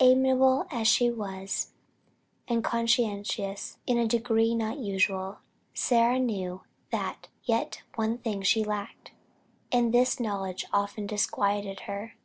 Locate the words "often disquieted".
10.72-11.82